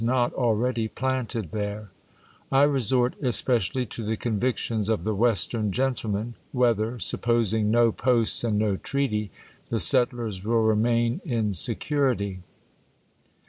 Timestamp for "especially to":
3.21-4.03